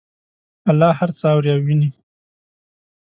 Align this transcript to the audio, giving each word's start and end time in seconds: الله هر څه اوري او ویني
الله 0.71 0.91
هر 0.99 1.09
څه 1.17 1.25
اوري 1.33 1.49
او 1.53 1.59
ویني 1.65 1.89